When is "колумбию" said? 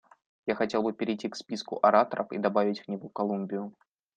3.09-3.75